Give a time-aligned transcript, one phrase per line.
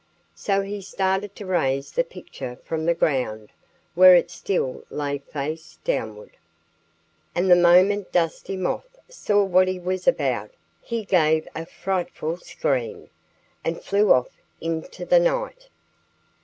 [0.33, 3.51] So he started to raise the picture from the ground,
[3.93, 6.37] where it still lay face downward.
[7.35, 10.49] And the moment Dusty Moth saw what he was about
[10.81, 13.11] he gave a frightful scream
[13.63, 15.69] and flew off into the night.